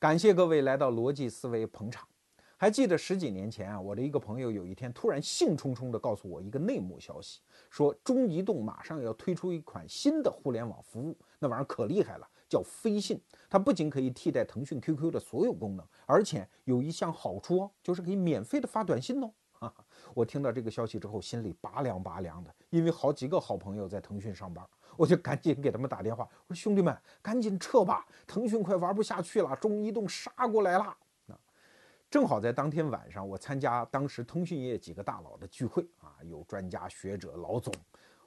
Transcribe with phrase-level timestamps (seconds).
[0.00, 2.06] 感谢各位来到逻辑思维捧场。
[2.56, 13.20] 还记得十几年前啊，我的一个朋友有一天突然兴冲冲地告诉我一个内幕消息，说中移动马上要推出一款新的互联网服务，那玩意儿可厉害了，叫飞信。
[13.50, 19.32] 它不仅可以替代腾讯 QQ 的所有功能，而且有一项好处哦，就是可以免费的发短信哦。
[20.14, 24.64] 我听到这个消息之后，心里拔凉拔凉的，因为好几个好朋友在腾讯上班，
[24.98, 30.84] 我就赶紧给他们打电话，我说兄弟们，赶紧撤吧，腾讯快玩不下去了，中移动杀过来了。
[30.84, 30.98] 啊
[32.10, 37.72] 正好在当天晚上，我参加当时通讯业几个大佬的聚会啊，有专家学者、老总，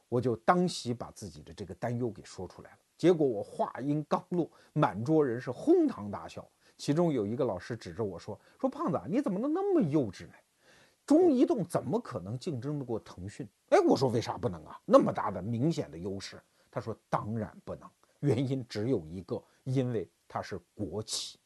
[0.07, 2.77] 我就当席把自己的这个担忧给说出来了。
[2.95, 6.47] 结果我话音刚落，满桌人是哄堂大笑。
[6.77, 10.33] 其中有一个老师指着我说：“说胖子，你怎么能那么幼稚呢？
[11.03, 14.80] 中移动怎么可能竞争得过腾讯？”哎，我说为啥不能啊？
[14.85, 16.39] 那么大的明显的优势。
[16.71, 17.88] 他说：“当然不能，
[18.21, 21.38] 原因只有一个，因为它是国企。”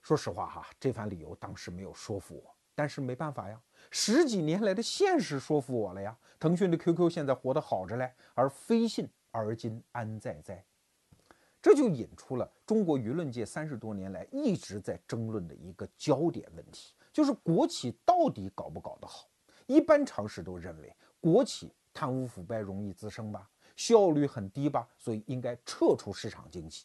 [0.00, 6.16] 说实话哈，这番理由当时没有说服我，但是没办法呀，十几年来的现实说服我了呀。
[6.38, 10.64] 腾讯的 QQ 现在活得好着嘞，而飞信而今安在在？
[11.60, 19.28] 这就引出了中国舆论界三十多年来一直在争论的一个焦点问题，就是国企到底搞不搞得好？
[19.66, 23.48] 一般常识都认为，国企贪污腐败容易滋生吧，
[23.82, 26.84] 效率很低吧，所以应该撤出市场经济。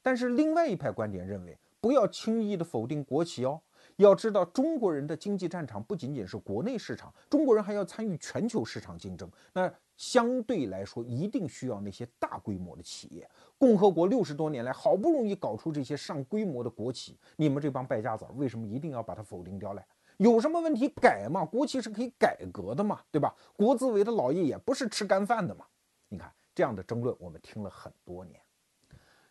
[0.00, 3.60] 但是另外一派观点认为，不要轻易的否定国企哦，
[3.96, 9.30] 要知道中国人的经济战场不仅仅是国内市场，中国人还要参与全球市场竞争。
[9.52, 13.28] 那相对来说，一定需要那些大规模的企业。
[13.58, 19.84] 共和国六十多年来，好不容易搞出这些上规模的国企，你们这帮败家子儿为什么一定要把它否定掉嘞？
[20.16, 21.44] 有什么问题改嘛？
[21.44, 23.34] 国企是可以改革的嘛，对吧？
[23.54, 25.64] 国资委的老爷爷不是吃干饭的嘛？
[26.12, 28.38] 你看这样的争论，我们听了很多年，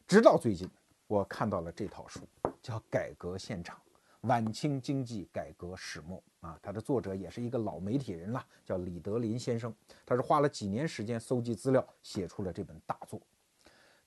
[0.08, 0.68] 直到最近。
[1.06, 2.22] 我看到了这套书，
[2.60, 3.80] 叫《改革现场：
[4.22, 9.72] 晚清经济改革始末》啊，它的作者也是一个老媒体人了，叫李德林先生。
[10.08, 13.22] 他是花了几年时间搜集资料，写出了这本大作。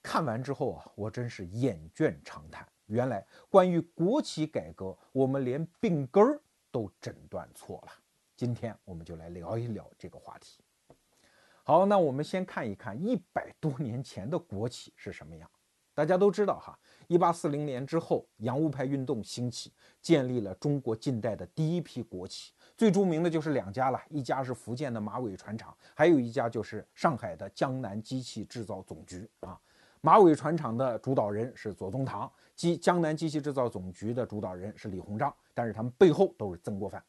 [0.03, 2.67] 看完之后啊，我真是眼倦长叹。
[2.87, 6.41] 原来关于国企改革，我们连病根儿
[6.71, 7.93] 都诊断错了。
[8.35, 10.64] 今天我们就来聊一聊这个话题。
[11.67, 15.49] 好，那我们先看一看一百多年前的国企是什么样。
[15.95, 16.77] 大家都知道哈，
[17.07, 22.53] 一八四零年之后，洋务派运动兴起，建立了中国近代的第一批国企。
[22.77, 29.59] 最著名的就是两家了，一家是福建的马尾船厂，还有一家就是上海的江南机器制造总局啊。
[30.01, 37.03] 马尾船厂的主导人是左宗棠，及江南机器制造总局的主导人是李鸿章，但是他们背后都是曾国藩。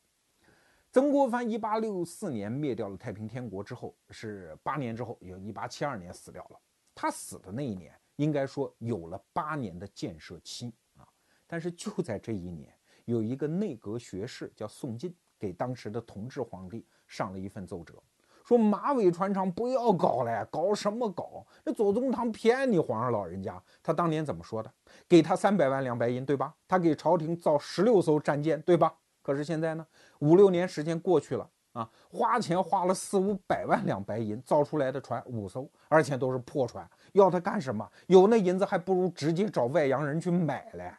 [0.97, 6.59] 曾国藩一八六四年灭掉了太平天国之后，是八年之后，也一八七二年死掉了。
[6.95, 7.93] 他死的那一年。
[8.17, 11.07] 应该说有了八年的建设期啊，
[11.47, 12.75] 但是就在这一年，
[13.05, 18.03] 有一个内阁学士叫宋晋，给当时的同治皇帝上了一份奏折，
[18.43, 21.47] 说马尾船厂不要搞了，搞什么搞？
[21.63, 24.73] 那左宗棠骗你皇上老人家，他当年怎么说的？
[25.07, 26.57] 给他三百万两白银，对吧？
[26.67, 28.97] 他给朝廷造十六艘战舰，对吧？
[29.27, 29.85] 可是现在呢，
[30.21, 31.51] 五六年时间过去了。
[31.73, 37.87] 啊，花钱花了四五百万两白银造出来的船五艘，而且都是破船，要他干什么？
[38.07, 40.95] 有那银子还不如直接找外洋人去买嘞。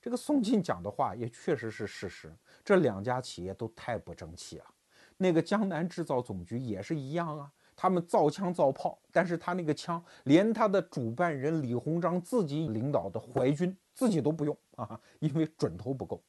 [0.00, 2.32] 这个宋庆讲的话也确实是事实，
[2.64, 4.64] 这两家企业都太不争气了。
[5.16, 16.22] 那个江南制造总局也是一样啊，他们造枪造炮，但是他那个枪连他的主办人李鸿章自己领导的淮军自己都不用啊，因为准头不够。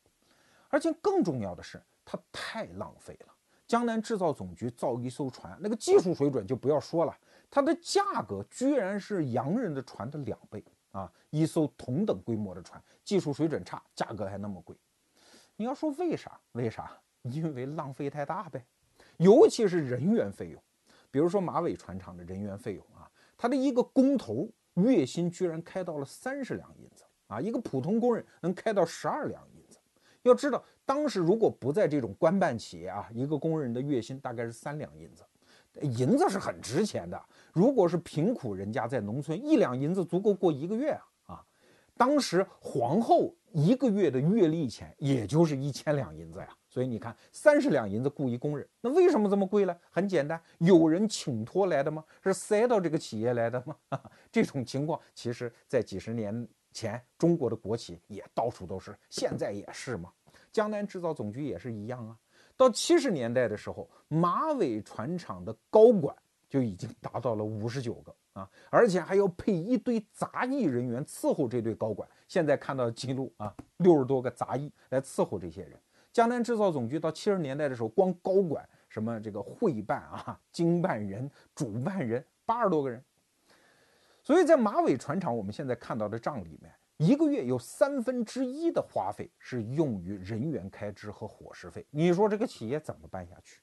[0.75, 3.33] 而且更重要的是，他太浪费了。
[3.65, 7.17] 江南制造总局造一艘船，那个技术水准就不要说了，
[7.49, 11.09] 它的价格居然是洋人的船的两倍啊！
[11.29, 14.75] 一艘同等规模的船，技术水准差，价格还那么贵。
[15.55, 16.37] 你要说为啥？
[16.51, 16.91] 为啥？
[17.21, 18.61] 因为浪费太大呗，
[19.15, 20.61] 尤其是人员费用。
[21.09, 29.54] 比如说马尾船厂的人员费用啊，他的一个工头月薪居然开到了三十两银子啊，一个普通工人能开到十二两银。
[30.29, 30.63] 要知道。
[30.85, 35.23] 当时如果不在这种官办企业啊，一个工人的月薪大概是三两银子，
[35.81, 37.21] 银子是很值钱的。
[37.53, 41.45] 如果是贫苦人家在农村，一两银子足够过一个月啊啊！
[41.97, 49.75] 当时皇后一个月的月例钱也就是一千两银子呀，所以你看三十两银子雇一工人，那为什么这么贵呢？
[49.89, 52.03] 很简单，有人请托来的吗？
[52.23, 53.75] 是塞到这个企业来的吗？
[54.31, 60.11] 这种情况其实在几十年前中国的国企也到处都是，现在也是嘛。
[60.51, 62.17] 江南制造总局也是一样啊。
[62.57, 66.13] 到七十年代的时候，马尾船厂的高管
[66.49, 72.07] 就已经达到了五十九个啊，而且还要配一堆杂役人员伺候这对高管。
[72.27, 75.79] 现在看到记录啊，六十多个杂役来伺候这些人。
[76.11, 83.01] 江南制造总局到七十年代的时候，光高管什么这个会办啊、经办人、主办人八十多个人。
[84.25, 91.85] 所以在马尾船厂，我们现在看到的账里面，一个月有三分之一的花费是用于人员开支和伙食费。
[91.91, 93.61] 你说这个企业怎么办下去？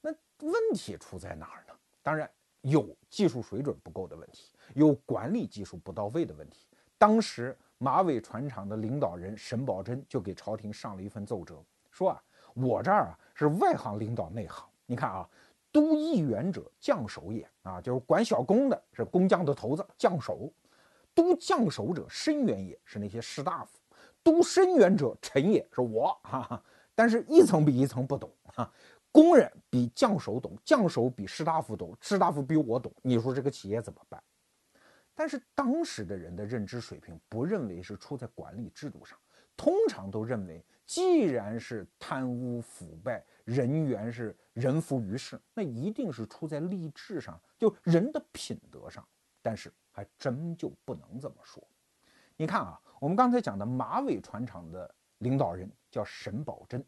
[0.00, 1.74] 那问题出在哪儿呢？
[2.00, 2.30] 当然
[2.60, 6.68] 有技术水准不够的问题，有管理技术不到位的问题。
[6.96, 11.60] 当时马尾船厂的领导人沈葆桢就给朝廷上了一份奏折，
[11.90, 12.22] 说啊，
[12.54, 14.64] 我这儿啊是外行领导内行。
[14.86, 15.28] 你看啊，
[15.72, 20.50] 都议员者将守也啊，就是管小工的是工匠的头子将守；
[21.14, 23.78] 都将守者申员也是那些士大夫；
[24.22, 26.62] 督申员者臣也是我哈哈。
[26.94, 28.70] 但是一层比一层不懂哈。
[29.12, 32.92] 工人比将手懂，将手比士大夫懂，士大夫比我懂。
[33.02, 34.22] 你说这个企业怎么办？
[35.14, 39.18] 但是当时的人的认知水平不认为是出在管理制度上，
[39.56, 49.02] 通常都认为，既然是贪污腐败，人员是人浮于事，那一定是出在励志上，就人的品德上。
[49.42, 51.66] 但是还真就不能这么说。
[52.36, 56.84] 你看啊，我们刚才讲的马尾船厂的领导人叫沈葆桢。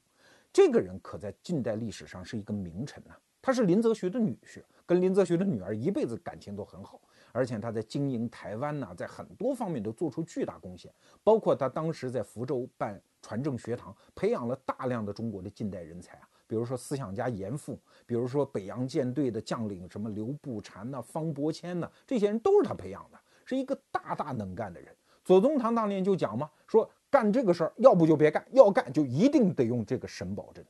[0.53, 7.01] 这个人可在近代历史上是一个名臣呐，他是林则徐的女婿，跟林则徐的女儿一辈子感情都很好，
[7.33, 10.93] 而且他在经营台湾呐，在很多方面都做出巨大贡献，
[11.25, 24.95] 包括他当时在福州办船政学堂，培养了大量的中国的近代人才啊，比如说思想家严复，比如说北洋舰队的将领什么刘步蟾呐、方伯谦呐，这些人都是他培养的，是一个大大能干的人。
[25.25, 26.91] 左宗棠当年就讲嘛，说。
[27.09, 30.63] 干这个事儿，要不就别干，要干就一定得用这个沈葆桢。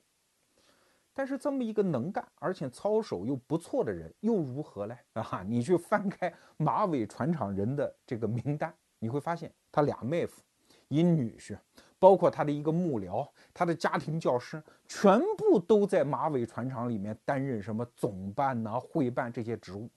[1.14, 4.98] 但是这么一个能干而且操守又不错的人，又如何嘞？
[5.14, 10.42] 啊，你去翻开马尾船厂人的这个名单，你会发现他俩妹夫、
[10.88, 11.56] 一女婿，
[12.02, 19.88] 包括他的一个幕僚、他的家庭教师，全部都在马尾船厂里面担任什么总办呐、会办这些职务。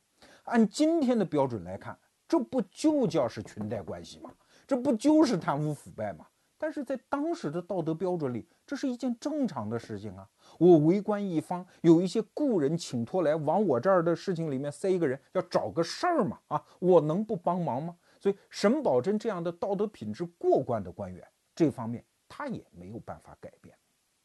[0.43, 1.97] 按今天的标准来看，
[2.27, 4.31] 这不就叫是裙带关系吗？
[4.67, 6.27] 这不就是贪污腐败吗？
[6.59, 10.29] 但是在当时的道德标准里，这是一件正常的事情啊！
[10.59, 16.37] 我为官一方，有一些故人请托来往我这儿的事情里面塞一个人，要找个事儿嘛！
[16.49, 17.95] 啊，我能不帮忙吗？
[18.19, 23.75] 所以沈葆桢这样的道德品质过关的官员，这方面他也没有办法改变。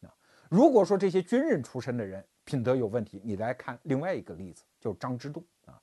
[0.02, 0.12] 啊，
[0.50, 5.80] 如果说这些军人出身的人品德有问题，你来看另外一个例子，就是张之洞啊。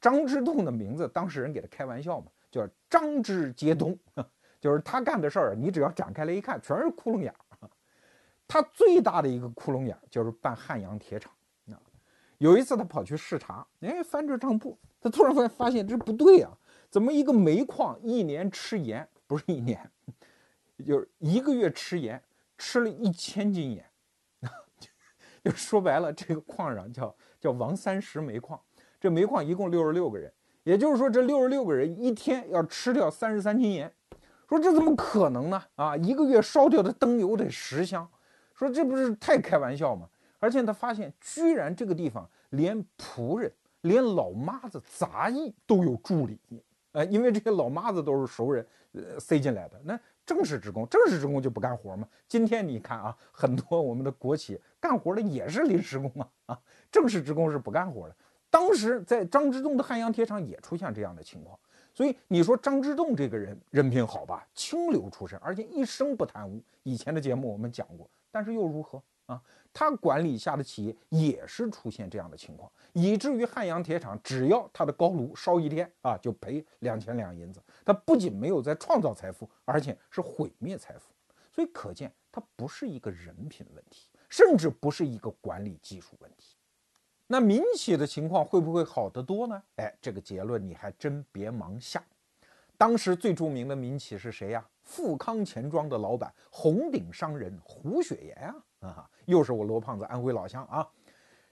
[0.00, 3.98] 张之洞的名字，当事人给他开玩笑嘛，叫张之皆东。
[4.58, 7.68] 就是他干的事儿，你只要展开来一看，全是窟窿眼儿。
[8.48, 11.32] 他最大的一个窟窿眼儿就是办汉阳铁厂。
[11.70, 11.78] 啊，
[12.38, 16.50] 有一次他跑去视察，哎，翻着账簿，他突然发发现这不对啊，
[16.90, 19.90] 怎么一个煤矿一年吃盐不是一年，
[20.84, 22.22] 就是一个月吃盐
[22.58, 23.84] 吃了一千斤盐。
[25.44, 28.60] 就说白了，这个矿上叫叫王三石煤矿，
[29.00, 30.32] 这煤矿一共六十六个人，
[30.64, 33.92] 也就是说这六十六个人一天要吃掉三十三斤盐。
[34.48, 35.62] 说这怎么可能呢？
[35.76, 38.08] 啊，一个月烧掉的灯油得十箱，
[38.54, 40.08] 说这不是太开玩笑吗？
[40.38, 46.38] 而且他发现，居然这个地方连仆人、连老妈子、杂役都有助理，
[46.92, 49.80] 呃，因为这些老妈子都是熟人，呃，塞进来的。
[49.84, 52.06] 那正式职工，正式职工就不干活吗？
[52.26, 58.16] 今天你看啊，很多我们的国企干活的也是临时工啊，啊，正式职工是不干活的。
[58.50, 61.58] 当时在张之洞的汉阳铁厂也出现这样的情况。
[61.94, 66.62] 所以你说张之洞这个人人品好吧，清流出身，而且一生不贪污。
[66.82, 69.40] 以前的节目我们讲过，但是又如何啊？
[69.72, 77.60] 他管理下的企业也是出现这样的情况，以至于汉阳铁厂只要他的高炉烧一天啊，就赔两千两银子。
[77.84, 81.12] 他不仅没有在创造财富，而且是毁灭财富。
[81.52, 86.56] 所以可见，他不是一个人品问题，甚至不是一个管理技术问题。
[87.26, 89.62] 那民企的情况会不会好得多呢？
[89.76, 92.02] 哎，这个结论你还真别忙下。
[92.78, 94.66] 当时最著名的民企是谁呀？
[94.82, 98.36] 富康钱庄的老板，红顶商人胡雪岩
[98.80, 98.88] 啊！
[98.88, 100.86] 啊，又是我罗胖子安徽老乡啊。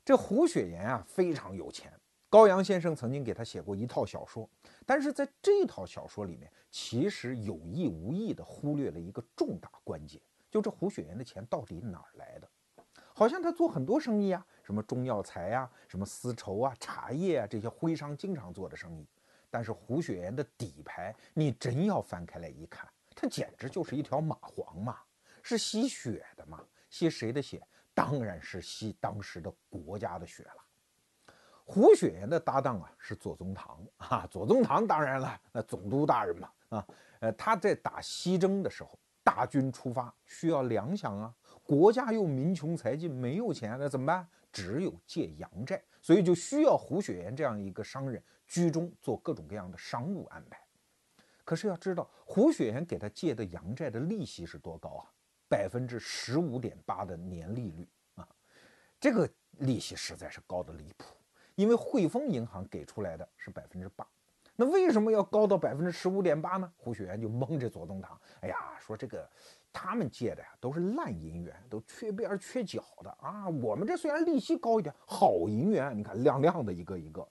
[0.05, 1.93] 这胡雪岩啊，非常有钱。
[2.29, 4.49] 高阳先生曾经给他写过一套小说，
[4.85, 12.49] 但是在这套小说里面，其实有意无意的忽略了一个重大关键，就这胡雪岩的钱到底哪儿来的？
[13.15, 19.07] 好像他做很多生意啊，什么中药材呀，什么丝绸啊、茶叶啊，这些徽商经常做的生意。
[19.55, 24.99] 但是胡雪岩的底牌，你真要翻开来一看，他简直就是一条蚂蟥嘛，
[25.45, 26.61] 是吸血的嘛？
[26.91, 27.65] 吸谁的血？
[27.95, 31.25] 当然是吸当时的国家的血了。
[31.65, 36.87] 胡雪岩的搭档啊是左宗棠啊，左宗棠当然了，那总督大人嘛啊，
[37.21, 41.33] 呃，他在打西征的时候，大军出发需要粮饷啊，
[41.63, 44.29] 国家又民穷财尽，没有钱，那怎么办？
[44.51, 50.61] 只有借洋债，所以就需要胡雪岩这样一个商人居中做各种各样的商务安排。
[51.45, 55.11] 可是要知道，胡雪岩给他借的洋债的利息是多高啊？
[55.49, 58.27] 百分之十五点八的年利率啊，
[58.99, 61.15] 这个利息实在是高的离谱。
[61.55, 64.05] 因为汇丰银行给出来的是百分之八，
[64.57, 66.73] 那为什么要高到百分之十五点八呢？
[66.77, 69.31] 胡雪岩就蒙着左宗棠，哎呀，说这个
[69.73, 73.49] 他们借的呀都是烂银元，都缺边缺角的啊。
[73.49, 77.29] 我们这虽然利息高一点，好银元，你看亮亮的一个一个。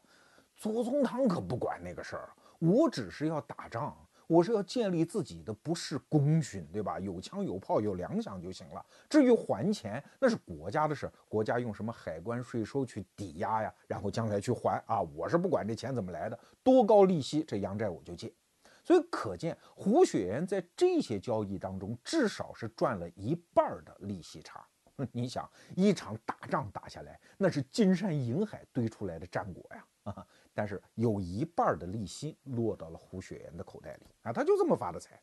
[0.56, 2.30] 左宗棠可不管那个事儿，
[2.60, 3.96] 我只是要打仗。
[4.26, 6.98] 我是要建立自己的，不是功勋，对吧？
[6.98, 8.84] 有枪有炮有粮饷就行了。
[9.10, 15.02] 至于还钱，那是国家的事，国家用什么海关税收去抵押呀，然后将来去还啊。
[15.02, 18.34] 我是不管这钱怎么来的，多高利息，这洋债我就借。
[18.82, 24.66] 所以可见，胡雪岩在这些交易当中，至少是赚了一半的利息差。
[25.12, 29.86] 你想，一场大仗打下来，那是金山银海堆出来的战果呀！
[30.04, 30.28] 啊。
[30.54, 35.22] 但是有一半的利息落到了胡雪岩的口袋里啊，他就这么发的财。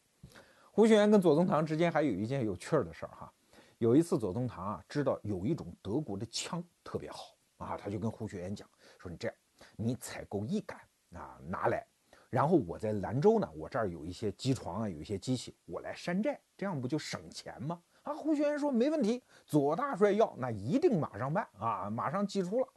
[0.73, 3.33] 胡雪岩跟左宗棠之间还有一件有趣儿的事儿哈，
[3.79, 8.69] 有一次左宗棠啊知道有一种德国的枪特别好啊，他就跟胡雪岩讲
[8.99, 9.37] 说：“你这样，
[9.77, 10.79] 你采购一杆
[11.15, 11.87] 啊拿来，
[12.31, 22.69] 然后我在兰州呢，我这儿有一些机床啊，有一些机器，我来山寨，这样不就省钱吗？”啊，胡雪岩说：“没问题，左大帅要，那一定马上办啊，马上寄出了。”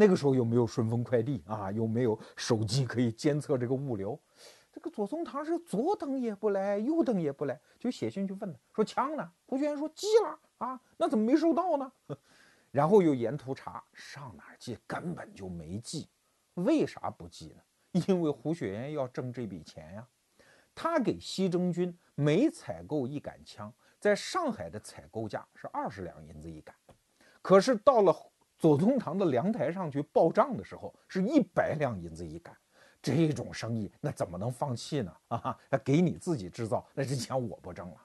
[0.00, 4.18] 那个时候又没有顺丰快递啊，又没有手机可以监测这个物流，
[4.72, 9.30] 这个左宗棠是左等也不来，右等也不来，就写信去问他，说枪呢？
[9.44, 11.92] 胡雪岩说寄了啊，那怎么没收到呢？
[12.72, 16.08] 然后又沿途查，上哪儿寄根本就没寄，
[16.54, 17.62] 为啥不寄呢？
[18.08, 20.08] 因为胡雪岩要挣这笔钱呀，
[20.74, 26.74] 他给西征军每采购一杆枪，在上海的采购价是二十两银子一杆，
[27.42, 28.29] 可是到了。
[28.60, 32.54] 左宗棠的粮台上去报账的时候，是一百两银子一杆，
[33.00, 35.16] 这种生意那怎么能放弃呢？
[35.28, 37.96] 啊，给你自己制造，那这钱我不挣了。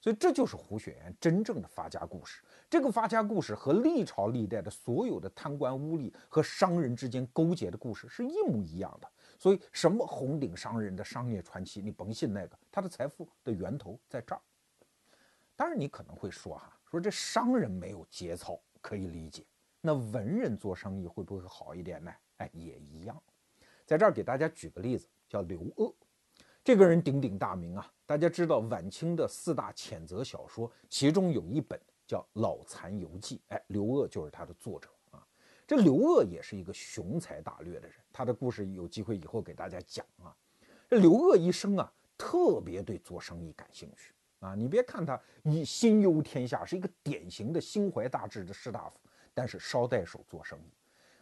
[0.00, 2.42] 所以这就是胡雪岩真正的发家故事。
[2.70, 9.08] 这个发家故事和历朝历代的所有的贪官污吏和商人之间勾结的故事是一模一样的。
[9.36, 14.40] 所以什么红顶商人的商业传奇，你甭信那个，他的财富的源头在这儿。
[15.56, 19.44] 当然你可能会说哈，说这商人没有节操，可以理解。
[19.84, 22.12] 那文人做生意会不会好一点呢？
[22.36, 23.20] 哎，也一样。
[23.84, 25.92] 在这儿给大家举个例子，叫刘鹗，
[26.62, 27.92] 这个人鼎鼎大名啊。
[28.06, 35.26] 大家知道晚清的四大谴责小说，其中有一本叫《老残游记》，哎，刘鹗就是他的作者啊。
[35.66, 40.32] 这刘鹗也是一个雄才大略的人，他的故事有机会以后给大家讲啊。
[40.88, 44.54] 这刘鹗一生啊，特别对做生意感兴趣啊。
[44.54, 49.00] 你别看他一心忧天下，是一个典型的心怀大志的士大夫。
[49.34, 50.72] 但是捎带手做生意，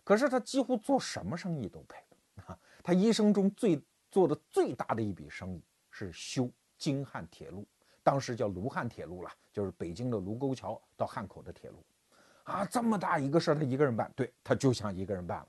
[0.02, 2.02] 可是他几乎做什么生意都赔
[2.46, 2.58] 啊！
[2.82, 7.66] 他一生中最做的最大的一笔生意是修京汉铁路，
[8.02, 11.84] 当时叫卢汉铁路了，就是北京的卢沟桥到汉口的铁路，
[12.44, 15.46] 啊，这么大一个事儿他一个人办，对他就想一个人办了。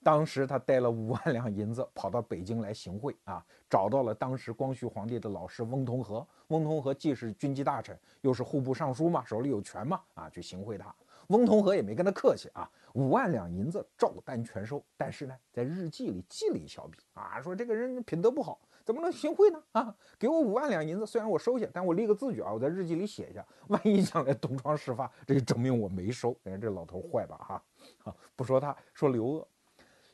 [0.00, 10.94] 当时他带了五万两银子跑到北京来行贿啊，找到了当时光绪皇帝的老师翁同龢，翁同龢既是军机大臣，又是户部尚书嘛，手里有权嘛，啊，去行贿他。
[11.28, 14.84] 翁同龢也没跟他客气啊，五万两银子照单全收。
[14.96, 19.62] 但是呢，在日记里记了一小笔啊，说这个人品德不好，怎么能行贿呢？
[19.72, 26.34] 啊，给我五万两银子，虽然我收下，但我立个字据啊，我在日记里写一下，万一将来东窗事发，这就证明我没收。
[26.44, 27.36] 哎，这老头坏吧？
[27.36, 27.62] 哈，
[28.04, 29.48] 啊，不说他，说刘鄂，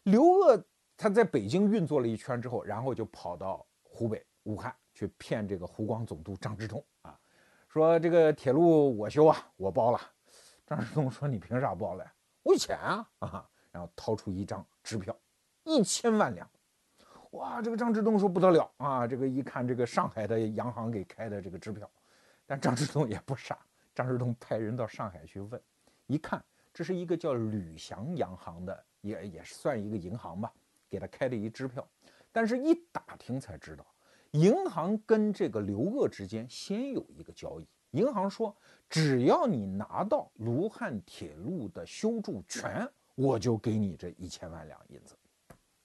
[0.03, 0.65] 刘鄂
[0.97, 7.17] 他在北京运作了一圈之后，然后就跑到湖北武汉去骗这个湖广总督张之洞啊，
[7.69, 10.01] 说这个铁路我修啊，我包了。
[10.67, 12.13] 张之洞说：“你凭啥报来？
[12.43, 15.17] 我有钱啊！”啊，然后掏出一张支票，
[15.65, 16.49] 一千万两。
[17.33, 21.91] 哇，这个张之洞说：“不得了啊！”这个一看，这个上海的洋行给开的这个支票，
[22.47, 23.59] 但张之洞也不傻，
[23.95, 25.61] 张之洞派人到上海去问，
[26.07, 26.43] 一看
[26.73, 30.53] 这是一个叫吕祥洋行的，也也算一个银行吧，
[30.89, 31.87] 给他开的一支票。
[32.33, 33.85] 但是，一打听才知道，
[34.31, 37.67] 银行跟这个刘鄂之间先有一个交易。
[37.95, 38.55] 银行说
[38.91, 45.17] ：“只要你拿到卢汉铁路的修筑权，我就给你这一千万两银子。”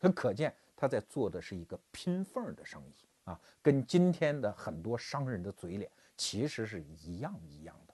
[0.02, 7.94] 很可见，他在做的是一个拼缝的生意啊，跟今天的很多商人的嘴脸其实是一样一样的。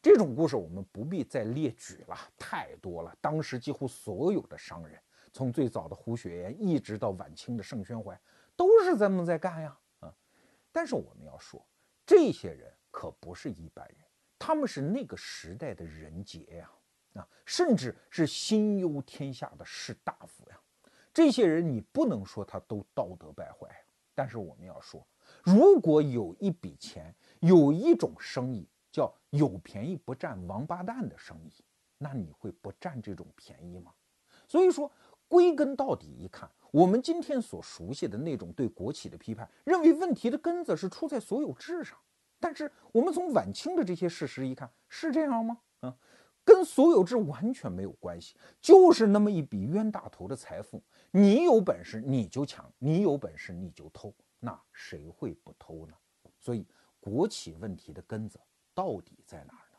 [0.00, 3.14] 这种故事我们不必再列举了，太多了。
[3.20, 4.98] 当时几乎所有的商人，
[5.34, 8.18] 从最早的胡雪岩，一直到晚清的盛宣怀，
[8.56, 9.78] 都是这么在干呀。
[10.00, 10.14] 啊，
[10.72, 11.62] 但是我们要说，
[12.06, 13.98] 这些人可不是一般人，
[14.38, 16.70] 他们是那个时代的人杰呀，
[17.14, 20.60] 啊，甚至是心忧天下的士大夫呀。
[21.12, 23.68] 这些人你不能说他都道德败坏，
[24.14, 25.06] 但是我们要说，
[25.42, 28.68] 如果有一笔钱，有一种生意。
[28.90, 31.62] 叫有便宜不占王八蛋的生意，
[31.98, 33.92] 那你会不占这种便宜吗？
[34.48, 34.90] 所以说，
[35.28, 41.98] 归根到底一看，我们今天所熟悉的那种对国企的批判，认为问题的根子是出在所有制上。
[42.40, 45.58] 但是我们从晚清的这些事实一看，是这样吗？
[45.80, 45.96] 啊，
[46.44, 55.94] 跟所有制完全没有关系，就是那么一笔冤大头的财富，你有本事你就抢，你有本事你就偷，那谁会不偷呢？
[56.38, 56.66] 所以，
[57.00, 58.38] 国企问题的根子。
[58.74, 59.78] 到底在哪儿呢？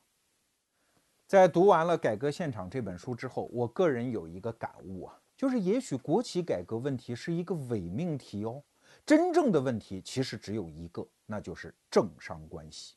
[1.26, 8.62] 在读完了《改革现场》这本书之后，我个人有一个感悟啊，就是也许国企改革问题是一个伪命题哦，
[9.06, 12.96] 真正的问题其实只有一个，那就是政商关系。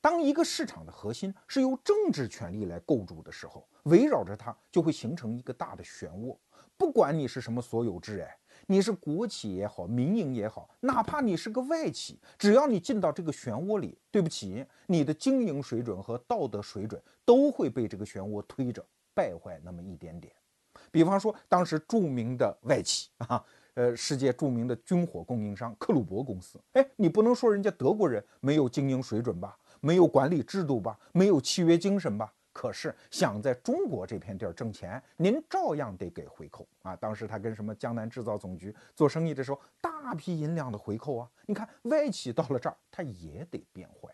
[0.00, 6.36] 当一个市场的核心是由政治权力来构筑的时候，围绕着它就会形成一个大的漩涡，
[6.76, 8.38] 不管你是什么所有制，哎。
[8.66, 20.32] 你是国企也好，民营也好，哪怕你是个外企，只要你进到这个漩涡里，对不起，你的经营水准和道德水准都会被这个漩涡推着败坏那么一点点。
[20.90, 23.44] 比方说，当时著名的外企啊，
[23.74, 32.32] 呃，世界著名的军火供应商克虏伯公司，哎，你不能说人家德国人没有经营水准吧，没有管理制度吧，没有契约精神吧？
[32.52, 36.94] 可是想在中国这片地儿挣钱，您照样得给回扣啊！
[36.94, 41.28] 当时他跟什么江南制造总局做生意的时候，大批银两的回扣啊！
[41.46, 44.08] 你看外企到了这儿，他也得变坏。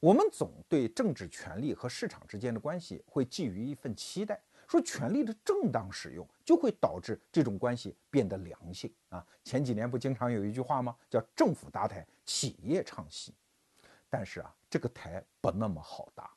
[0.00, 9.26] 我们总对政治权力和市场之间的关系会寄予一份期待，说权力的正当使用就会导致这种关系变得良性啊！
[9.42, 10.94] 前几年不经常有一句话吗？
[11.08, 13.34] 叫政府搭台，企业唱戏。
[14.08, 16.30] 但是啊，这个台不那么好搭。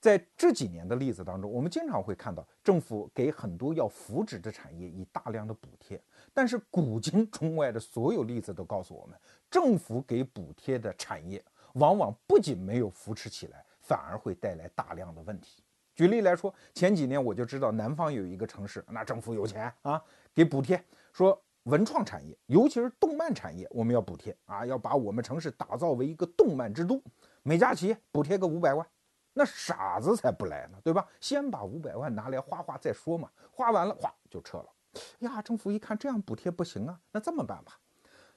[0.00, 6.00] 在这几年的例子当中，我们经常会看到政府给很多要扶植的产业以大量的补贴，
[6.32, 9.18] 但是古今中外的所有例子都告诉我们，
[9.50, 15.60] 政府给补贴的产业往往不仅没有扶持起来，反而会带来大量的问题。
[15.98, 20.00] 举例来说，前几年我就知道南方有一个城市，那政府有钱啊，
[20.32, 20.80] 给补贴，
[21.12, 27.02] 说文创产业，尤其是动漫产业，我们要补贴啊，要把我们城市打造为一个动漫之都，
[27.42, 28.86] 每家企业补贴个五百万。
[29.32, 31.04] 那傻子才不来呢，对吧？
[31.20, 34.66] 先把五百万拿来花花再说嘛，花完了哗就撤了。
[35.18, 37.76] 呀，政府一看这样补贴不行啊，那这么办吧？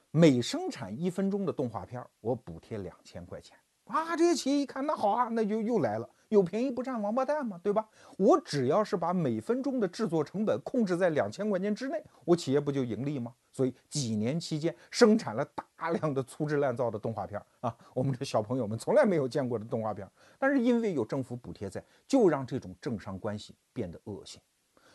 [0.10, 4.18] 每生产一分钟的动画片，我补贴两千块钱啊！
[4.18, 6.10] 这些企业一看，那好啊，那就又来了。
[6.32, 7.86] 有便宜不占王八蛋嘛，对吧？
[8.18, 13.36] 我只要是把每分钟的制作成本控制在两千块钱之内，我企业不就盈利吗？
[13.52, 20.10] 所以几年期间生产了大量的粗制滥造的动画片啊，我们这小朋友们从来没有见过的动画片。
[20.40, 24.40] 但是因为有政府补贴在，就让这种政商关系变得恶性。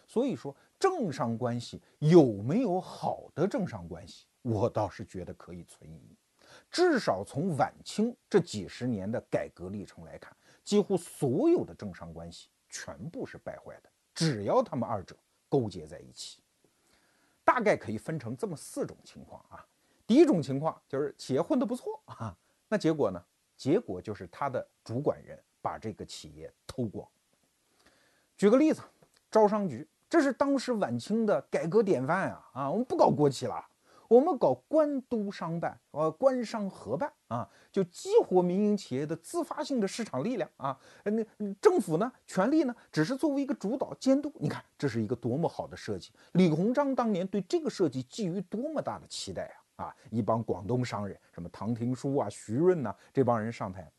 [0.07, 6.16] 所以说，政商关系有没有好的政商关系，我倒是觉得可以存疑。
[6.70, 10.35] 至少从晚清这几十年的改革历程来看。
[10.67, 15.17] 几乎所有的政商关系全部是败坏的，只要他们二者
[15.49, 16.43] 勾结在一起，
[17.45, 19.65] 大概可以分成这么四种情况啊。
[20.09, 22.37] 第一种情况就是企业混得不错啊，
[22.69, 23.25] 那结果呢？
[23.57, 27.09] 结果就是他的主管人把这个企业偷光。
[28.37, 28.83] 举个例子，
[29.31, 33.65] 招商局，这是当时晚清的改革典范啊啊，我们不搞国企了。
[34.09, 40.79] 我们搞官督商办，呃，官商合办啊，就激活民营企业的自发性的市场力量啊。
[41.05, 41.12] 那
[41.61, 44.33] 政府呢，权力呢，只是作为一个主导监督。
[44.38, 46.12] 你看，这是一个多么好的设计！
[46.33, 49.87] 李鸿章当年对这个设计寄予多么大的期待啊！
[49.87, 53.90] 啊，一帮广东商人，什么唐廷枢啊、徐润呐，这帮人上台。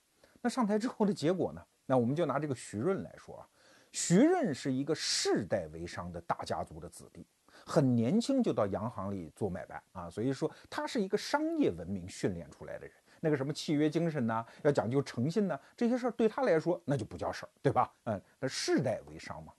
[0.41, 1.61] 那上台之后的结果呢？
[1.85, 3.47] 那我们就拿这个徐润来说啊，
[3.91, 7.25] 徐润是一个世代为商的大家族的子弟。
[7.67, 12.95] 很年轻就到洋行里做买办啊，所以说他是一个商业文明训练出来的人。
[13.19, 17.91] 那个什么契约精神呐，要讲究诚信呢，这些事儿对他来说那就不叫事儿，对吧？
[18.05, 19.51] 嗯，那世代为商嘛。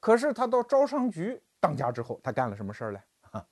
[0.00, 3.02] 可是他到招商局当家之后，他干了什么事儿嘞？
[3.20, 3.46] 哈，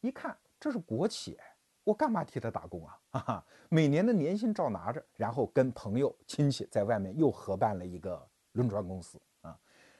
[0.00, 1.36] 一看这是国企，
[1.84, 2.98] 我干嘛替他打工啊？
[3.10, 9.20] 哈哈，每年的年薪照拿着，然后跟朋友亲戚在外面又合办了一个轮船公司。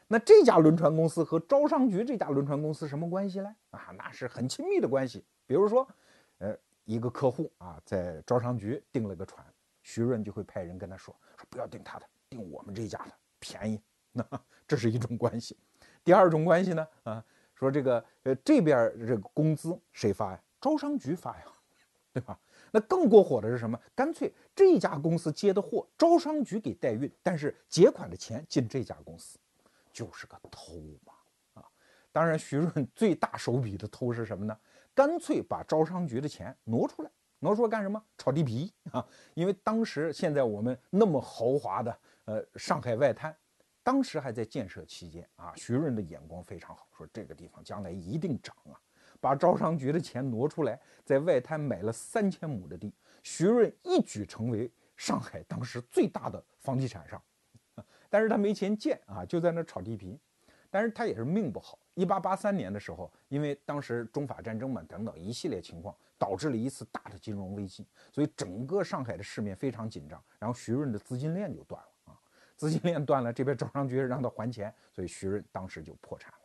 [0.08, 3.56] 那这家轮船公司和招商局这家轮船公司什么关系呢？
[3.70, 5.24] 啊，那是很亲密的关系。
[5.46, 5.86] 比如说，
[6.38, 9.44] 呃，一个客户啊，在招商局订了个船，
[9.82, 13.80] 徐润就会派人跟他说：“说不要订他的，订我们这家的便宜，
[14.12, 14.24] 那
[14.66, 15.56] 这是一种关系。
[16.04, 20.40] 第二种关系呢，啊，说这个呃这边这个工资谁发呀？
[20.60, 21.44] 招商局发呀，
[22.12, 22.38] 对吧？
[22.70, 23.76] 那更过火的是什么？
[23.94, 29.38] 干脆这家公司接的货，招商局给代运，但是结款的钱进这家公司，
[29.96, 30.74] 就是个偷
[31.06, 31.14] 嘛，
[31.54, 31.64] 啊！
[32.12, 34.54] 当然，徐润最大手笔的偷是什么呢？
[34.94, 38.04] 干脆把招商局的钱挪出来，挪出来干什么？
[38.18, 39.02] 炒地皮啊！
[39.32, 43.34] 因为当时现在我们那么豪华的呃上海外滩，
[43.82, 48.76] 当时还在建设期间啊，徐润的眼光非常好，说这个地方将来一定涨啊。
[49.18, 57.22] 把招商局的钱挪出来，在外滩买了三千亩的地，徐润一举成为上海当时最大的房地产商。
[58.10, 60.18] 但是他没钱建啊，就在那炒地皮。
[60.68, 61.78] 但是他也是命不好。
[61.94, 70.22] 一八八三年的时候，因为当时中法战争嘛，等等一系列情况，导致了一次大的金融危机，所以整个上海的市面非常紧张。
[70.38, 72.18] 然后徐润的资金链就断了啊，
[72.56, 76.38] 资金链断了，这边招商局让他还钱，所以徐润当时就破产了。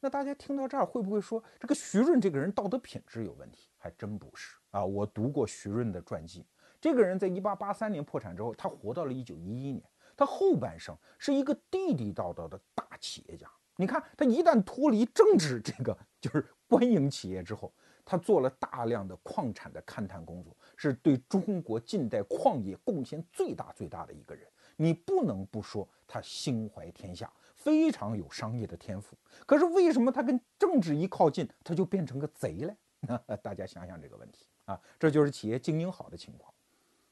[0.00, 3.70] 那大家听到这儿会不会说这个徐润这个人道德品质有问题？
[3.78, 4.84] 还真不是啊！
[4.84, 6.46] 我读过徐润的传记，
[6.80, 9.82] 这个人在一八八三年破产之后，他活到了一九一一年，
[10.16, 13.50] 他后半生是一个地地道道的大企业家。
[13.76, 17.72] 你看，他一旦脱离政治这个就是官营企业之后，
[18.04, 24.48] 他做了大量的矿产的勘探工作，是对中国近代矿业贡献最大最大的一个人。
[24.76, 27.32] 你不能不说他心怀天下。
[27.56, 32.76] 非常有商业的天赋，可是为什么他跟政治一靠近，他就变成个贼嘞？
[33.00, 36.52] 那 大家想想这个问题啊，这就是企业经营好的情况。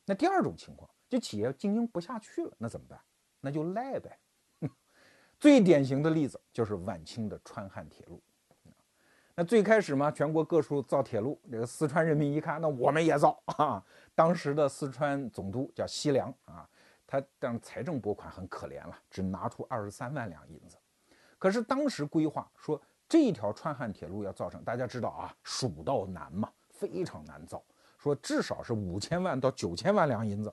[0.04, 2.98] 那第二种情况，这企业经营不下去了，那怎么办？
[3.42, 4.18] 那就赖呗。
[5.38, 8.18] 最典型的例子就是晚清的川汉铁路。
[9.34, 13.84] 那最开始嘛，全国各处造铁路，这个四川人民一看，那我们也造 啊。
[14.14, 16.66] 当时的四川总督叫西凉啊。
[17.06, 20.78] 他当财政拨款很可怜了，只拿出二十三万两银子。
[21.38, 27.62] 可是当时规划说，这一条川汉铁路要造成，大家知道啊，蜀道难嘛，非常难造。
[27.98, 30.52] 说至少是五千万到九千万两银子，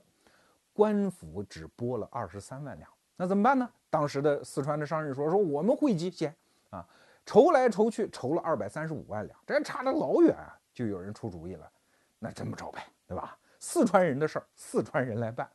[0.80, 3.70] 官府只拨了二十三万两，那怎么办呢？
[3.90, 6.34] 当时的四川的商人说：“说我们会稽先
[6.70, 6.82] 啊，
[7.26, 11.70] 筹来筹去，筹了二百三十五万两，这差得老远啊。”就有人出主意了，
[12.18, 13.36] 那这么着呗，对吧？
[13.58, 15.46] 四川人的事儿，四川人来办。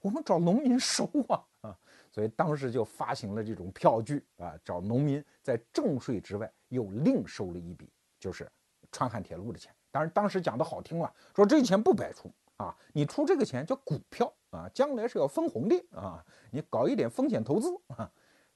[0.00, 1.78] 我们找农民收啊啊，
[2.10, 8.50] 所以当时就发行了这种票据啊，找农民在正税之外又另收了一笔，就是
[8.90, 9.72] 川汉铁路的钱。
[9.92, 12.28] 当然当时讲的好听了，说这钱不白出
[12.62, 18.08] 啊，你出这个钱叫股票啊，将来是要分红的啊，你搞一点风险投资啊，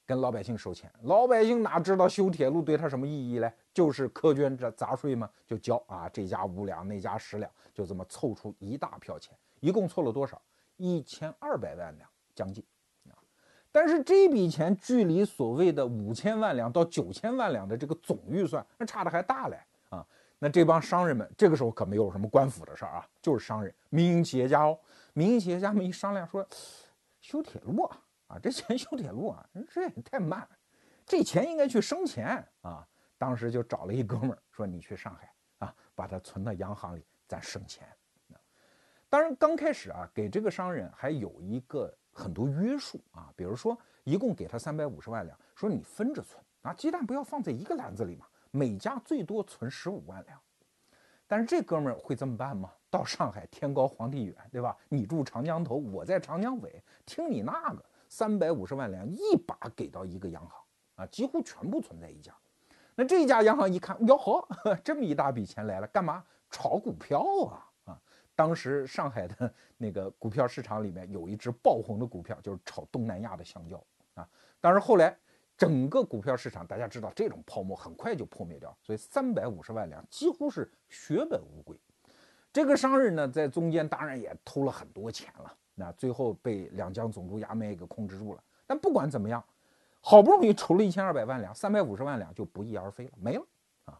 [0.05, 0.89] 跟老百姓收钱。
[1.03, 3.51] 老百姓哪知道修铁路对他什么意义嘞？
[3.73, 10.41] 就是苛捐这杂税嘛，就交啊，这家五两，那家十两，就这么凑出一大票钱，一共凑了多少？
[10.77, 12.63] 一千二百万两将近
[13.09, 13.17] 啊，
[13.71, 20.05] 但是这笔钱距离所谓的五千万两到九千万两的这个总预算，那差的还大嘞啊！
[20.39, 24.77] 那这帮商人们这个时候可没有什么官府的事儿啊，就是商人、民营企业家哦。
[25.13, 26.47] 民营企业家们一商量说，
[27.21, 30.47] 修铁路啊，啊，这钱 修铁路啊，这也太慢，
[31.05, 32.87] 这钱应该去生钱啊。
[33.17, 37.87] 当时就找了一哥们儿说，你去上海啊，把它存到洋行里，咱生钱。
[39.09, 50.39] 当然，刚开始啊，给这个商人还有一个很多约束啊，比如说一共给他三百五十万两，说你分着存啊，鸡蛋不要放在一个篮子里嘛，每家最多存十五万两。
[51.27, 52.71] 但是这哥们儿会这么办吗？
[52.89, 54.75] 到上海天高皇帝远，对吧？
[54.87, 60.61] 你住长江头，我在长江尾，听你那个三百五十万两一把给到一个央行
[60.95, 62.33] 啊，几乎全部存在一家。
[62.95, 64.47] 那这家央行一看，哟呵，
[64.83, 68.01] 这么一大笔钱来了，干嘛炒股票啊啊？
[68.33, 74.27] 当时上海的那个股票市场里面有一只爆红的股票，就是炒东南亚的香蕉啊。
[74.61, 75.15] 但是后来
[75.57, 81.75] 整个股票市场，大家知道这种泡沫很快就破灭掉，所以三百五十万两几乎是血本无归。
[82.53, 88.43] 这个商人呢，在中间当然也偷了很多钱了，那最后被两江总督衙门给控制住了。
[88.67, 89.43] 但不管怎么样，
[89.99, 93.45] 好不容易筹了一千二百万两，三百五十万两就不翼而飞了，没了
[93.85, 93.99] 啊。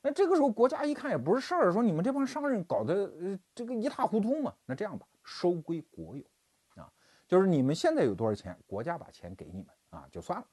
[0.00, 4.54] 那这个时候，国家一看也不是事儿，说你们这帮商人搞得呃这个一塌糊涂嘛。
[4.64, 6.24] 那这样吧，收归国有，
[6.76, 6.88] 啊，
[7.26, 10.46] 就是你们现在有多少钱，国家把钱给你们啊，就算了。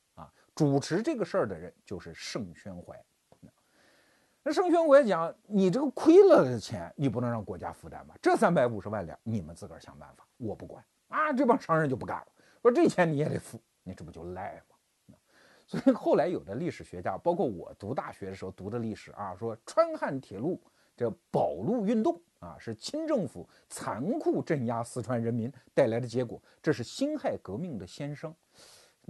[0.55, 2.99] 主持这个事儿的人就是盛宣怀。
[4.43, 8.15] 那盛宣怀讲，你这个亏了的钱，你不能让国家负担吧？
[8.19, 11.31] 这三百五十万两，你们自个儿想办法，我不管啊。
[11.31, 12.27] 这帮商人就不干了，
[12.63, 14.55] 说这钱你也得付，你这不就赖
[15.07, 15.15] 吗？
[15.67, 20.59] 所以后来有的历史学家，包括我读大学的时候读的历史啊，说川汉铁路
[20.97, 28.33] 这保路运动啊，是清政府残酷镇压四川人民带来的结果，这是辛亥革命的先声。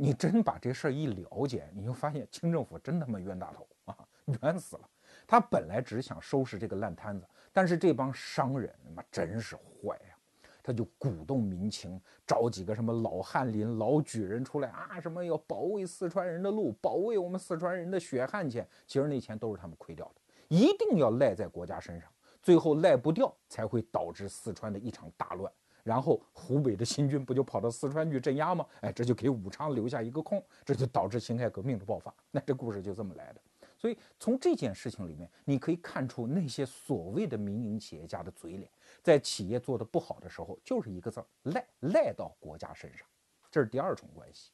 [0.02, 3.96] 你真把这事儿一了解，你就发现清政府真他妈冤大头啊，
[4.42, 4.90] 冤死了！
[5.28, 10.18] 他本来只想收拾这个烂摊子，但是这帮商人他妈真是坏呀！
[10.64, 18.68] 他就鼓动民情，找几个什么老翰林、老举人出来啊，什么要保卫四川人的路，保卫我们四川人的血汗钱。
[18.88, 22.10] 其实那钱都是他们亏掉的，一定要赖在国家身上，
[22.42, 25.54] 最后赖不掉，才会导致四川的一场大乱。
[25.84, 28.66] 然后湖北的新军不就跑到四川去镇压吗？
[28.82, 32.14] 哎，这就给武昌留下一个空，这就导致辛亥革命的爆发。
[32.32, 33.42] 那这故事就这么来的。
[33.78, 38.70] 所以从这件事情里面，你可以看出那些所谓的民营企业家的嘴脸。
[39.02, 43.08] 在企业做的不好的时候，就是一个字儿赖，赖到国家身上，
[43.50, 44.52] 这是第二重关系。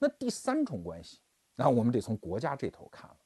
[0.00, 1.20] 那第三重关系，
[1.54, 3.16] 那我们得从国家这头看了。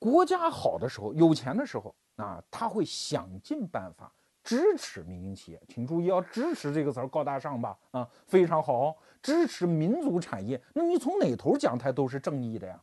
[0.00, 5.62] 国家好的时候，有钱的时候啊，他会想尽办法支持民营企业。
[5.68, 7.78] 请注意，要支持这个词儿高大上吧？
[7.90, 10.60] 啊，非常好，支持民族产业。
[10.74, 12.82] 那你从哪头讲，它都是正义的呀。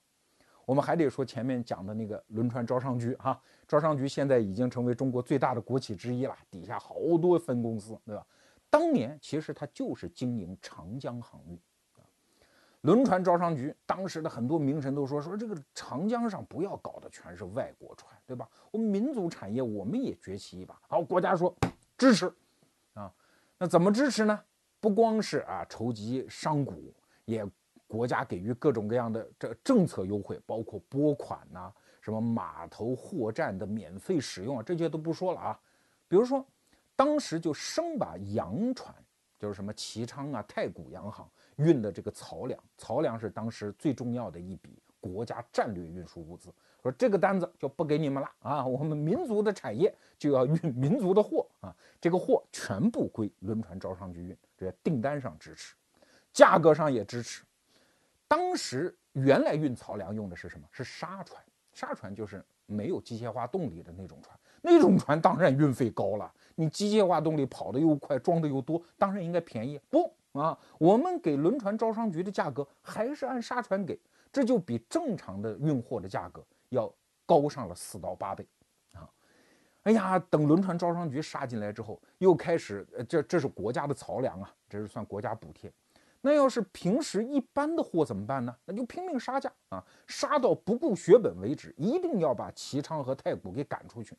[0.66, 8.26] 我们还得说前面讲的那个轮船招商局哈，招商局现在已经成为中国最大的国企之一了，底下好多分公司，对吧？
[8.70, 11.60] 当年其实它就是经营长江航运。
[12.82, 18.48] 轮船招商局当时的很多名臣都说说这个长江上不要搞的全是外国船，对吧？
[18.72, 20.80] 我们民族产业我们也崛起一把。
[20.88, 21.54] 好，国家说
[21.98, 22.32] 支持
[22.94, 23.12] 啊，
[23.58, 24.40] 那怎么支持呢？
[24.80, 26.74] 不光是啊筹集商贾，
[27.26, 27.46] 也。
[27.88, 35.60] 国家给予各种各样的这政策优惠，包括拨款呐，什么码头货站的免费使用啊，这些都不说了啊。
[36.08, 36.46] 比如说，
[36.96, 38.94] 当时就生把洋船，
[39.40, 41.28] 就是什么齐昌啊、太古洋行
[41.60, 46.50] 运的这个漕粮，漕粮是当时最重要的一笔国家战略运输物资。
[46.82, 55.76] 说这个单子就不给你们了啊，我们民族的产业就要运民族的货啊，这个货全部归轮船招商局运，这订单上支持，
[56.32, 57.44] 价格上也支持。
[58.30, 60.66] 当时原来运漕粮用的是什么？
[60.72, 61.44] 是沙船。
[61.74, 66.30] 沙船就是没有机械化动力的那种船，那种船当然运费高了。
[66.56, 69.80] 你机械化动力跑得又快，装的又多，当然应该便宜。
[69.90, 74.00] 不啊，我们给轮船招商局的价格还是按沙船给，
[74.32, 76.92] 这就比正常的运货的价格要
[77.26, 78.46] 高上了四到八倍
[78.94, 79.10] 啊！
[79.84, 85.72] 哎呀，等轮船招商局杀进来之后，又开始，这这是国家的漕粮啊，这是算国家补贴。
[86.22, 88.56] 那要是平时一般的货怎么办呢？
[88.66, 94.16] 那就拼命杀价啊，杀到不顾血本为止，一定要把齐昌和太谷给赶出去。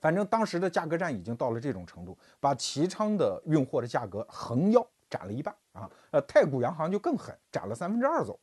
[0.00, 8.38] 反正当时的价格战已经到了这种程度，把齐昌的运货的价格横腰斩了一半啊，呃，太古洋行就更狠，斩了三分之二走。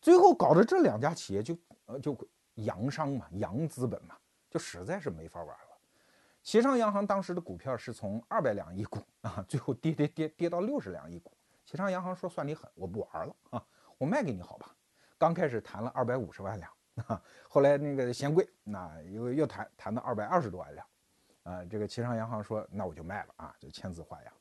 [0.00, 2.16] 最后搞得这两家企业就呃就
[2.54, 4.16] 洋商嘛，洋资本嘛，
[4.48, 5.76] 就实在是没法玩了。
[6.42, 11.30] 齐昌洋行当时的股票是从二百两一股啊，最后跌跌跌跌到六十两一股。
[11.66, 13.62] 齐昌洋行说：“算你狠，我不玩了啊，
[13.98, 14.74] 我卖给你好吧？
[15.18, 16.72] 刚开始谈了二百五十万两，
[17.06, 20.86] 啊，后来那个嫌贵，那又又谈谈到二百二十多万两，
[21.42, 24.32] 啊，这个齐昌洋行说：那我就卖了啊，就签字画押。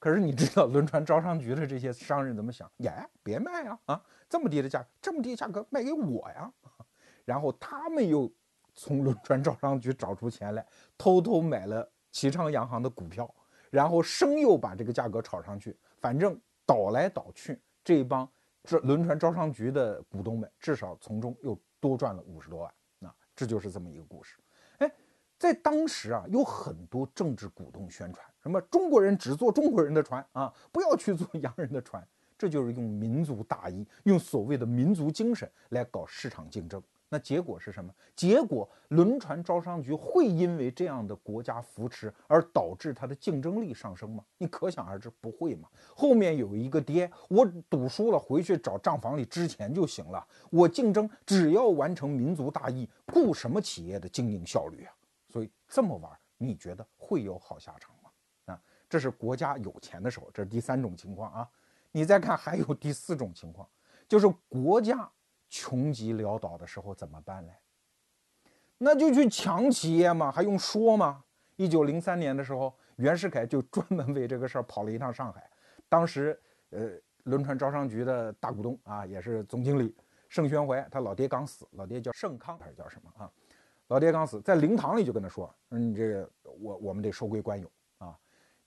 [0.00, 2.68] 可是你知道轮船招商局的这些商人怎么想？
[2.78, 6.52] 耶，别卖啊，啊，这么低的价格，这么低价格卖给我呀？
[7.24, 8.28] 然后他们又
[8.74, 10.66] 从轮船招商局找出钱来，
[10.98, 13.32] 偷偷买了齐昌洋行的股票，
[13.70, 16.36] 然后生又把这个价格炒上去，反正。”
[16.70, 18.30] 倒来倒去，这帮
[18.62, 22.72] 这轮船招商局的股东们至少从中又多赚了五十多万。
[23.00, 24.36] 那这就是这么一个故事。
[24.78, 24.92] 哎，
[25.36, 32.06] 在当时啊，有很多政治股东宣传什么中国人只坐中国人的船啊，不要去坐洋人的船。
[32.38, 36.82] 这就是用民族大义，用所谓的民族精神来搞市场竞争。
[37.10, 37.92] 那结果是什么？
[38.16, 44.24] 结果轮船招商局会因为这样的国家扶持而导致它的竞争力上升吗？
[44.38, 45.68] 你可想而知，不会嘛。
[45.94, 50.26] 后面有一个爹，我赌输了回去找账房里支钱就行了。
[50.48, 54.94] 我竞争只要完成民族大义，顾什么企业的经营效率啊？
[55.28, 57.94] 所以这么玩，你觉得会有好下场？
[58.90, 61.48] 这是国家有钱的时候，这是第三种情况啊。
[61.92, 63.66] 你再看，还有第四种情况，
[64.06, 65.10] 就是国家。
[65.52, 67.52] 穷极潦倒的时候怎么办呢？
[68.78, 71.24] 那就去抢企业嘛，还用说吗？
[71.56, 75.50] 一九零三年的时候，袁世凯就专门为这个事儿跑了一趟上海。
[75.88, 76.92] 当时，呃，
[77.24, 79.92] 轮船招商局的大股东啊，也是总经理
[80.28, 83.28] 盛宣怀，他老爹刚死，老爹叫盛康还是叫什么啊？
[83.88, 87.68] 老爹刚死，在灵堂里就跟他说：“嗯，这个我我们得收归官有，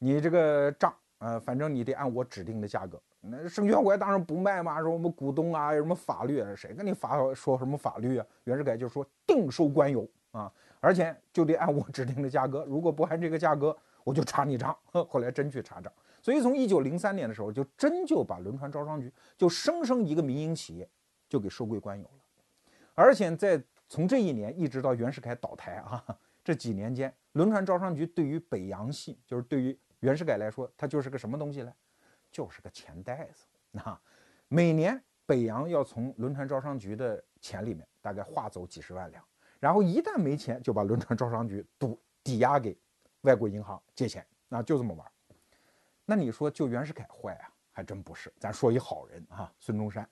[0.04, 6.42] 你这个账，呃，反正你得按我指定的价格。”那盛宣怀当然不卖嘛，说我们股东啊，有什么法律？
[6.42, 8.26] 啊谁跟你法说什么法律啊？
[8.44, 14.78] 袁世凯就说定收官有啊，而且就得按我指定的价格，如果不按这个价格，我就查你账。
[14.92, 15.90] 后来真去查账，
[16.22, 20.90] 所以从一九零三年的时候，就真就把轮船招商局就生生一个民营企业
[21.30, 22.20] 就给收归官有了。
[22.94, 26.04] 而且在从这一年一直到袁世凯倒台啊，
[26.44, 31.74] 这几年间，轮船招商局对于北洋系，就是对于袁世凯来说，它就是个什么东西呢？
[32.30, 33.46] 就是个钱袋子。
[33.72, 33.98] 那
[34.50, 39.24] 每年北洋要从轮船招商局的钱里面大概划走几十万两，
[39.62, 42.78] 然后一旦没钱，就把轮船招商局赌抵押给
[43.22, 45.10] 外国银行借钱，那就这么玩。
[46.04, 47.50] 那你说就袁世凯坏啊？
[47.72, 48.32] 还真不是。
[48.38, 50.08] 咱说一好人啊，孙中山。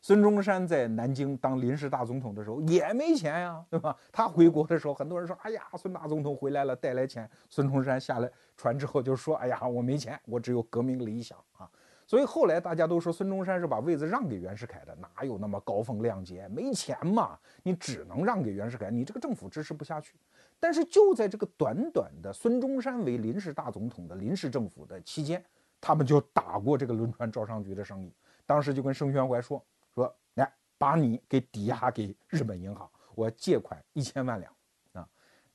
[0.00, 3.96] 孙中山在南京当临时大总统的时候也没钱呀，对吧？
[4.12, 11.70] 他回国的时候，很多人说：“哎呀，孙大总统回来了，带来钱。”孙中山下来船之后就说：“哎呀，我没钱，我只有革命理想啊。”
[12.06, 16.46] 所以后来大家都说孙中山是把位子让给袁世凯的，哪有那么高风亮节？
[16.48, 20.16] 没钱嘛，你只能让给袁世凯，你这个政府支持不下去。
[20.60, 25.44] 但是就在这个短短的孙中山为临时大总统的临时政府的期间，
[25.80, 28.12] 他们就打过这个轮船招商局的生意。
[28.46, 29.62] 当时就跟盛宣怀说。
[29.94, 34.55] 说来把你给抵押给日本银行，我借款一千万两！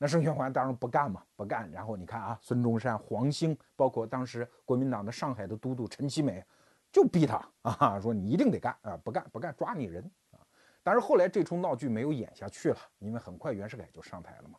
[0.01, 1.69] 那盛宣怀当然不干嘛，不干。
[1.71, 6.43] 然后你看啊，孙中山、黄兴，包括当时国民党的上海的都督陈其美，
[6.91, 10.41] 就逼他啊，说你一定得干啊，不干不干抓你人啊！
[10.81, 14.57] 但是后来这出闹剧没有演下去了，因为很快袁世凯就上台了嘛。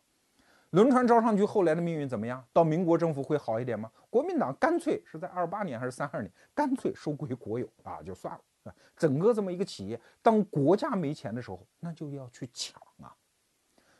[0.69, 2.41] 轮船招商局后来的命运怎么样？
[2.53, 3.91] 到民国政府会好一点吗？
[4.09, 8.41] 国民党干脆是在二八年还是三二年，干脆收归国有啊，就算了。
[8.63, 13.13] 啊，整个这么一个企业，当国家没钱的时候，那就要去抢啊。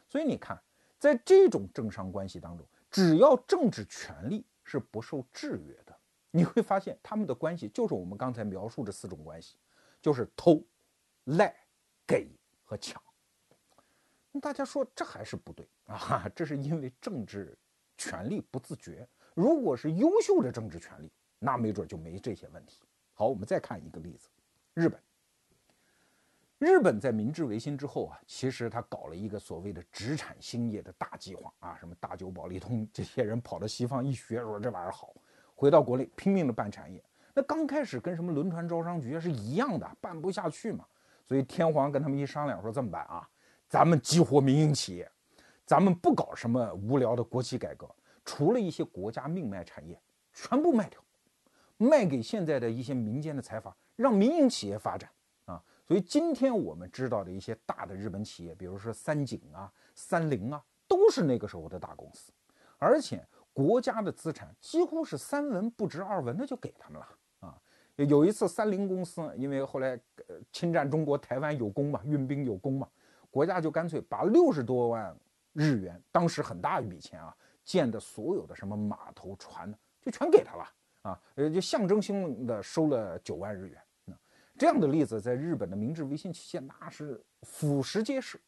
[0.07, 0.57] 所以你看，
[1.03, 5.93] 在这种政商关系当中，只要政治权力是不受制约的，
[6.31, 9.57] 你会发现他们的关系就是我们刚才描述这四种关系，
[10.01, 10.63] 就是偷、
[11.25, 11.53] 赖、
[12.07, 12.31] 给
[12.63, 13.03] 和抢。
[14.31, 16.31] 那大家说这还是不对啊？
[16.33, 17.53] 这是因为政治
[17.97, 19.05] 权力不自觉。
[19.33, 22.79] 如果是优秀的政治权力，那没准就没这些问题。
[23.13, 24.29] 好，我们再看一个例子。
[24.73, 24.97] 日本，
[26.63, 35.13] 日本在明治维新之后啊，其实他搞了一个所谓的殖产兴业的大计划啊，什么大久保利通这些人跑到西方一学，说这玩意儿好，
[35.55, 37.03] 回到国内拼命的办产业。
[37.33, 40.85] 那刚开始跟什么轮船招商局是一样的，办不下去嘛。
[41.27, 43.27] 所以天皇跟他们一商量，说这么办啊，
[43.67, 45.11] 咱们激活民营企业，
[45.65, 49.99] 咱们不搞什么无聊的国企改革，除了一些国家命脉产业，
[50.33, 51.03] 全部卖掉，
[51.75, 53.75] 卖给现在的一些民间的财阀。
[53.97, 55.09] 让民营企业发展，
[55.85, 62.31] 所以今天我们知道的一些大的日本企业，比如说三井啊、三菱啊，都是那个时候的大公司，
[62.77, 67.07] 而且国家的资产几乎是三文不值二文的就给他们了
[67.41, 67.61] 啊。
[67.95, 69.99] 有一次三菱公司因为后来
[70.51, 72.87] 侵占中国台湾有功嘛，运兵有功嘛，
[73.29, 75.15] 国家就干脆把六十多万
[75.51, 80.65] 日元，当时很大一笔钱啊，建的所有的什么码头船呢，就全给他了。
[81.03, 83.77] 啊，呃，就象征性的收了九万日元，
[84.57, 88.39] 这样的例子在日本的明治维新期间那是俯拾皆是，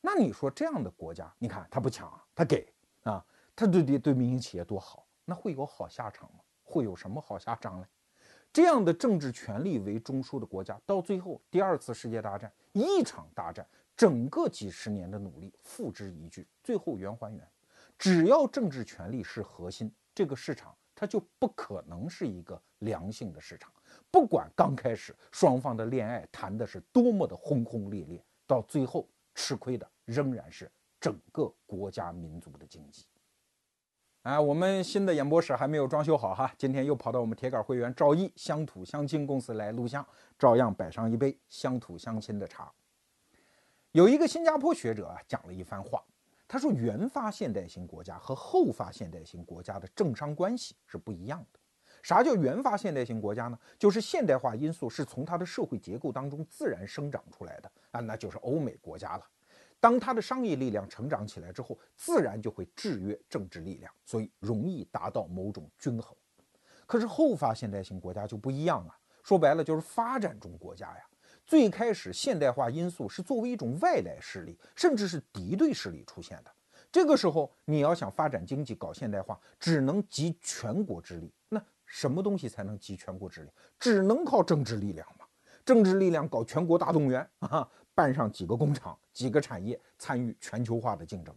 [0.00, 2.72] 那你说这样的国家，你看他不抢，他给
[3.02, 3.24] 啊，
[3.54, 6.40] 他对对对民营企业多好，那会有好下场吗？
[6.62, 7.86] 会有什么好下场呢？
[8.52, 17.48] 这样的政治权力为中枢的国家，到最后第二次世界大战一场大战，整个几十年的努力付之一炬，最后圆还原，
[17.96, 20.76] 只要政治权力是核心，这个市场。
[20.92, 23.72] 它就不可能是一个良性的市场，
[24.10, 30.70] 不管刚开始双方的恋爱谈的是多么的轰轰烈烈，到最后吃亏的仍然是
[31.00, 33.06] 整个国家民族的经济。
[34.22, 40.06] 啊，我们新的演播室还没有装修好哈，今天又跑到我们铁杆会员赵毅乡土乡亲公司来录像，
[40.38, 42.70] 照样摆上一杯乡土乡亲的茶。
[43.92, 46.02] 有一个新加坡学者啊讲了一番话。
[46.46, 51.59] 他说，原发现代型国家和后发现代型国家的政商关系是不一样的。
[52.02, 53.58] 啥叫原发现代型国家呢？
[53.78, 59.26] 就是现代化因素是从它的社会结构当中自然生长出来的啊，那就是欧美国家了。
[59.78, 66.16] 当它的商业力量成长起来之后，自然就会制约政治力量，所以容易达到某种均衡。
[66.86, 71.04] 可是后发现代型国家就不一样啊，说白了就是发展中国家呀。
[71.46, 76.52] 最开始，现代化因素是作为一种外来势力，甚至是敌对势力出现的。
[76.92, 81.32] 这个时候，你要想发展经济、搞现代化，只能集全国之力。
[81.48, 81.60] 那
[81.90, 83.50] 什么东西才能集全国之力？
[83.78, 85.26] 只能靠政治力量嘛。
[85.64, 91.34] 政治力量搞全国大动员啊，办上几个工厂、几个产业，参与全球化的竞争。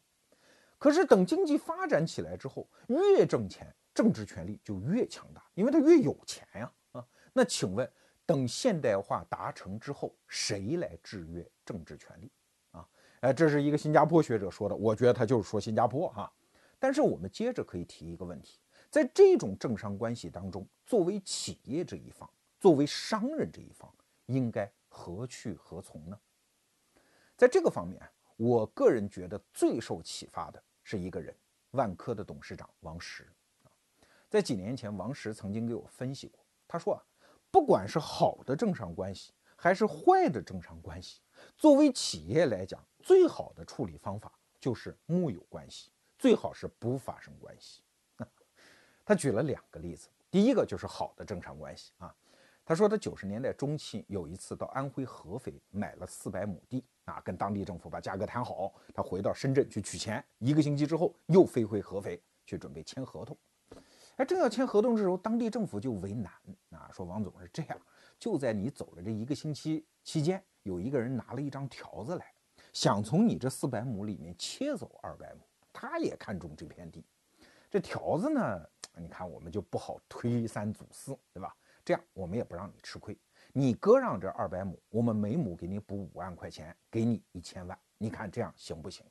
[0.78, 6.72] 可是等经济发展起来之后，越挣钱，政治权力就越强大，因为他越有钱呀。
[6.91, 7.91] 啊，那请问？
[8.26, 12.32] 等现代化达成之后，谁来制约政治权力？
[12.72, 12.88] 啊，
[13.20, 16.32] 哎，这是一个新加坡学者说的，我觉得他就是说新加坡哈。
[16.80, 18.60] 但是我们接着可以提一个问题，
[18.94, 22.30] 在这种政商关系当中，作为企业这一方，
[22.60, 23.91] 作为商人这一方，
[24.28, 26.20] 应该何去何从呢？
[27.36, 28.00] 在这个方面，
[28.38, 31.36] 我个人觉得最受启发的是一个人，
[31.72, 33.28] 万科的董事长王石。
[34.30, 37.04] 在几年前，王石曾经给我分析过，他说啊，
[37.50, 41.20] 不管是好的政商关系，还是坏的政商关系，
[41.58, 45.89] 作为企业来讲，最好的处理方法就是木有关系。
[46.20, 47.82] 最好是不发生关系。
[49.06, 52.16] 他举了两个例子，第一个就是好的正常关系啊。
[52.66, 63.38] 他说他九十年代中期有一次到安徽合肥买了四百亩地啊，跟当地政府把价格谈好，他回到深圳去取钱，一个星期之后又飞回合肥去准备签合同。
[64.16, 66.32] 哎，正要签合同的时候，当地政府就为难
[66.70, 67.78] 啊，说王总是这样，
[68.18, 72.34] 就在你走了这一个星期期间，有一个人拿了一张条子来，
[72.72, 75.41] 想从你这四百亩里面切走二百亩。
[75.74, 77.04] 他也看中这片地，
[77.70, 78.62] 这条子呢？
[78.96, 81.56] 你看我们就不好推三阻四，对吧？
[81.84, 83.18] 这样我们也不让你吃亏。
[83.52, 87.78] 你割让这二百亩，我们每亩给你补五万块钱，给你一千万。
[87.98, 89.06] 你看这样行不行？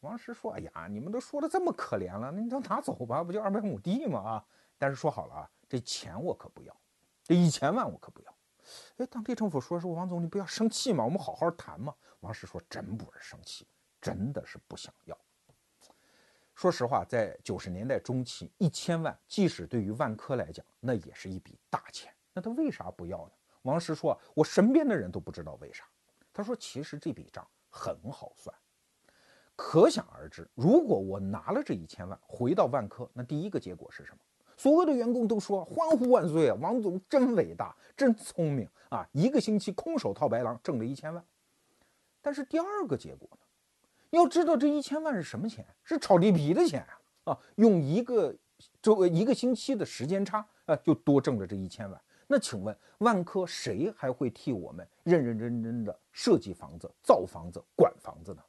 [0.00, 4.18] 王石说：“哎呀，你们都说的这么可怜了，那你就拿走吧，不就二百亩地吗？
[4.20, 4.46] 啊！
[4.78, 6.76] 但是说好了啊，这钱我可不要，
[7.22, 8.34] 这一千万我可不要。
[8.96, 11.94] 哎，当地政府说说王总，你不要生气嘛，我们好好谈嘛。
[12.20, 13.66] 王石说：真不是生气，
[14.00, 15.16] 真的是不想要。”
[16.54, 22.12] 说实话，在九十年代中期，一千万即使对于万科来讲，那也是一笔大钱。
[22.32, 23.32] 那他为啥不要呢？
[23.62, 25.84] 王石说：“我身边的人都不知道为啥。”
[26.32, 28.54] 他说：“其实这笔账很好算，
[29.54, 34.18] 可想而知，如果我拿了这一千万回到万科，那第一个结果是什么？
[34.56, 39.08] 所有的员工都说欢呼万岁啊，王总真伟大，真聪明啊！
[39.12, 41.24] 一个星期空手套白狼，挣了一千万。
[42.20, 43.38] 但是第二个结果呢？”
[44.12, 45.66] 要知道这一千万是什么钱？
[45.82, 46.82] 是炒地皮的钱
[47.24, 47.32] 啊！
[47.32, 48.34] 啊，用一个
[48.82, 52.00] 周一个星期的时间差啊，就多挣了这一千万。
[52.26, 58.42] 那请问万科谁还会替我们认认真真的设计房子、造房子、管房子呢？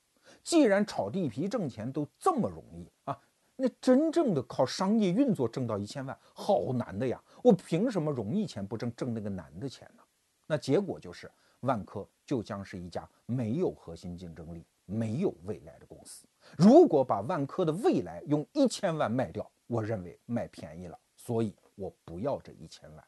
[0.43, 3.17] 既然炒地皮挣钱都这么容易啊，
[3.55, 7.21] 那真正的靠商业运作挣到一千万，好难的呀！
[7.41, 10.03] 我凭什么容易钱不挣，挣那个难的钱呢？
[10.45, 14.65] 那结果就是万科就将是一家没有核心竞争力。
[14.85, 16.27] 没有未来的公司，
[16.57, 23.03] 如果把万科的未来用一千万卖掉，我认为卖便宜了，所以我不要这一千万。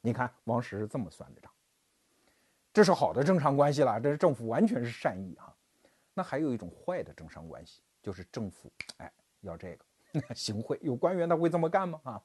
[0.00, 1.50] 你看，王石是这么算的账，
[2.72, 5.56] 这是好的正常关系了，这是政府完全是善意哈。
[6.14, 9.84] 那还有一种坏的政商关系，就是政府哎要这个
[10.34, 12.00] 行贿，有官员他会这么干吗？
[12.04, 12.22] 啊，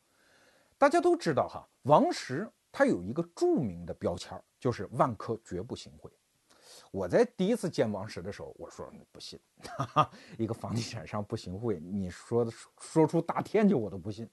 [0.78, 6.12] 大家都知道哈，王石他有一个著名的标签，就是万科绝不行贿。
[6.92, 14.30] 我在第一次见王石的时候，我说不信，哈哈，一个房地产商不行贿，你说的说出大天去我都不信。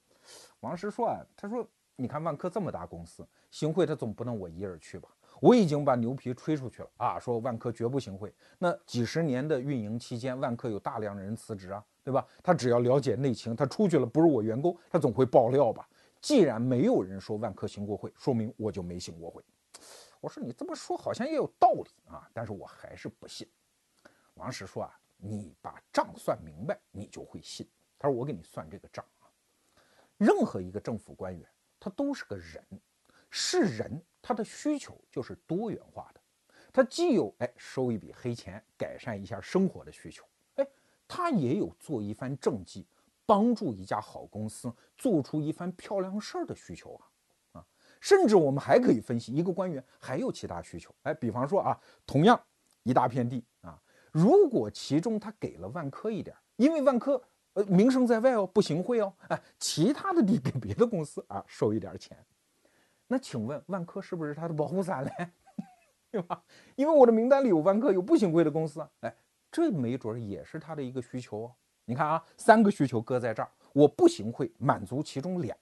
[0.59, 5.09] 王石说啊，他说你看万科这么大公司，行贿他总不能我一人去吧？
[5.39, 8.33] 我已经把牛皮吹出去了啊，说万科绝不行贿。
[8.57, 12.27] 那几十年的运营期间，万科有大量人辞职啊，对吧？
[12.43, 15.87] 他只要了解内情，他出去了不是我员工，他总会爆料吧？
[16.19, 19.41] 既然没有人说万科行过贿，说明我就没行过贿。
[20.19, 23.49] 我说你这么说好像也有道理啊，但是我还是不信。
[24.33, 27.67] 王石说啊，你把账算明白，你就会信。
[27.97, 29.27] 他说我给你算这个账啊，
[30.17, 31.49] 任何一个政府官员
[31.79, 32.63] 他都是个人，
[33.29, 36.21] 是人，他的需求就是多元化的。
[36.71, 40.67] 他既有哎收一笔黑钱改善一下生活的需求，哎，
[41.07, 42.85] 他也有做一番政绩，
[43.25, 47.08] 帮助一家好公司做出一番漂亮事儿的需求啊。
[47.99, 52.39] 甚至我们还可以分析一个官员还有其他需求，哎，比方说啊，同样
[52.83, 53.79] 一大片地啊，
[54.11, 57.21] 如果其中他给了万科一点，因为万科
[57.53, 62.17] 呃名声在外哦，不行贿哦，哎，其他的地给别的公司啊收一点钱，
[63.07, 65.11] 那请问万科是不是他的保护伞嘞？
[66.11, 66.41] 对吧？
[66.75, 69.15] 因为我的名单里有万科有不行贿的公司，哎，
[69.51, 71.51] 这没准也是他的一个需求哦。
[71.85, 75.55] 你看啊，三个需求搁在这儿，我不行贿满足其中俩。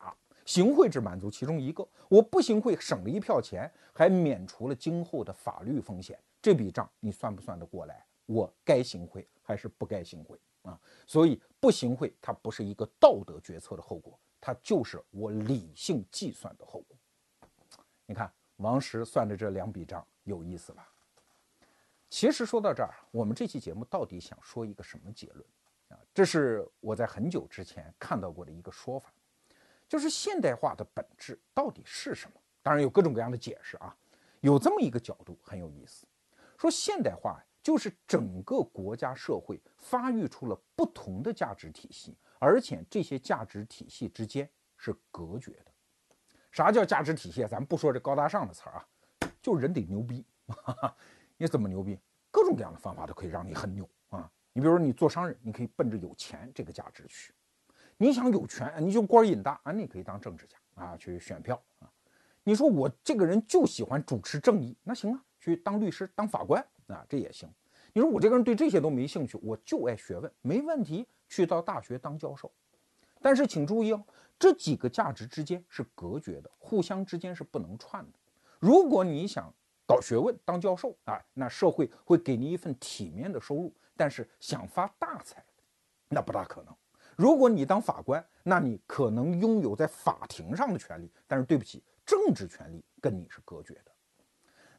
[0.48, 8.06] 行贿只满足其中一个，我不行贿省了一票钱，还免除了今后的法律风险，这笔账你算不算得过来？
[8.26, 10.80] 我该行贿还是不该行贿啊？
[11.06, 16.98] 所以不行贿它不是一个道德决策的后果，它就是我理性计算的后果。
[18.06, 20.90] 你看王石算的这两笔账有意思吧？
[22.10, 25.46] 其实说到这儿，我们这期节目到底想说一个什么结论
[25.90, 26.00] 啊？
[26.14, 29.12] 这是我在很久之前看到过的一个说法。
[29.88, 32.40] 就是现代化的本质到底是什么？
[32.62, 33.96] 当然有各种各样的解释啊。
[34.42, 36.06] 有这么一个角度很有意思，
[36.58, 45.72] 说现代化就是整个国家社会发育出了不同的价值体系，而且这些价值体系之间是隔绝的。
[46.52, 47.46] 啥叫价值体系？
[47.48, 48.88] 咱不说这高大上的词儿啊，
[49.42, 50.96] 就人得牛逼哈哈。
[51.38, 52.00] 你怎么牛逼？
[52.32, 54.32] 各种各样的方法都可以让你很牛啊！
[54.54, 57.32] 你比如说，你做商人，你可以奔着有钱这个价值去；
[57.98, 61.90] 你想有权，你就官瘾大啊，你可以当政治家啊，去选票啊。
[62.44, 67.50] 你说我这个人就喜欢主持正义，那行啊，去当律师、当法官啊，这也行。
[67.94, 72.52] 你说我这个人对这些都没兴趣，我就爱学问，没问题，去到大学当教授。
[73.20, 74.04] 但是请注意哦，
[74.38, 78.20] 这几个价值之间是隔绝的，互相之间是不能串的。
[78.60, 79.52] 如果你想
[79.88, 85.44] 搞学问、当教授啊，那社会会给你一份体面的收入；但是想发大财，
[86.10, 86.76] 那不大可能。
[87.18, 93.92] 如果你当法官，那你可能拥有在法庭上的权利，但是对不起，政治权利跟你是隔绝的。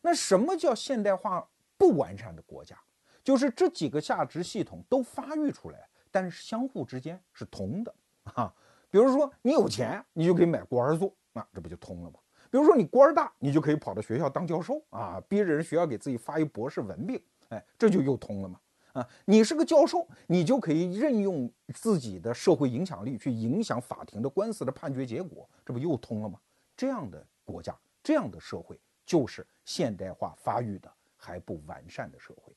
[0.01, 1.45] 那什么叫现代化
[1.76, 2.78] 不完善的国家？
[3.24, 7.93] 就是这几个价值系统都发育出来，但是相互之间是通的。
[8.34, 8.55] 啊，
[8.89, 12.20] 比如说你有钱，你就可以买官做，那这不就通了吗？
[12.51, 18.61] 比如说你官大，你就可以跑到学校当教授啊，逼着人学校给自己发一博士文凭，哎，这就又通了吗？
[18.99, 26.40] 啊，你是个教授，你就可以任用自己的社会影响力去影响法庭的官司的判决结果，这不又通了吗？
[26.76, 28.76] 这样的国家，这样的社会，
[29.07, 32.53] 就是现代化发育的还不完善的社会。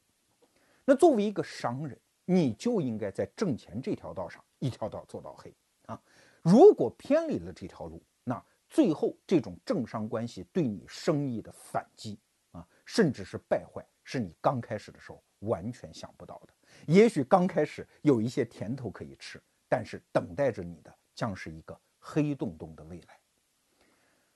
[0.83, 5.53] 那作为一个商人，你就应该在挣钱这条道上一条道走到黑
[5.85, 6.01] 啊。
[6.41, 12.17] 如果偏离了这条路，那最后这种政商关系对你生意的反击
[12.51, 16.53] 啊，甚至是败坏，是你刚开始的时候完全想不到的。
[16.87, 23.19] 也许刚开始有一些甜头可以吃，但是等待着你的将是一个黑洞洞的未来。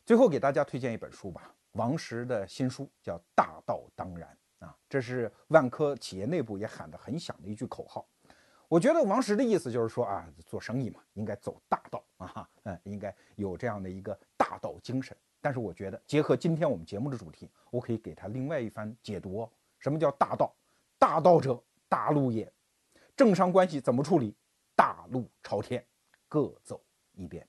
[0.05, 8.07] 最后给大家推荐一本书吧，王石的新书叫《大道当然》啊，这是万科企业内部也喊得很响的一句口号。
[8.67, 15.15] 我觉得王石的意思就是说啊，做生意嘛，应该走大道啊，嗯，应该有这样的一个大道精神。
[15.39, 19.51] 但是我觉得，结合今天我们节目的主题，我可以给他另外一番解读哦。
[19.77, 20.51] 什么叫大道？
[21.05, 22.51] 大道者，大路也。
[23.15, 24.35] 政商关系怎么处理？
[24.75, 25.85] 大路朝天，
[26.27, 27.47] 各走一边。